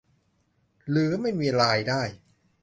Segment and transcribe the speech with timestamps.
[0.89, 2.01] หรือไม่มีรายได้